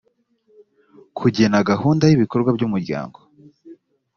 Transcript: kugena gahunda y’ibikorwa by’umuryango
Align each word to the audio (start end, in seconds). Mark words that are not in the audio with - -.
kugena 1.17 1.65
gahunda 1.69 2.03
y’ibikorwa 2.07 2.49
by’umuryango 2.55 3.17